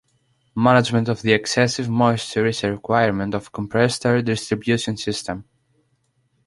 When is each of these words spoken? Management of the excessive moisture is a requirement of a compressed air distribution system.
Management 0.55 1.09
of 1.09 1.21
the 1.21 1.31
excessive 1.31 1.87
moisture 1.87 2.47
is 2.47 2.63
a 2.63 2.71
requirement 2.71 3.35
of 3.35 3.45
a 3.45 3.49
compressed 3.51 4.03
air 4.03 4.19
distribution 4.23 4.97
system. 4.97 5.45